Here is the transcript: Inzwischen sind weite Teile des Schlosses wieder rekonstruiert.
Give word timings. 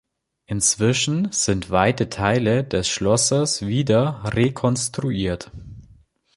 Inzwischen 0.47 1.31
sind 1.31 1.69
weite 1.69 2.09
Teile 2.09 2.63
des 2.63 2.87
Schlosses 2.89 3.61
wieder 3.67 4.23
rekonstruiert. 4.33 5.51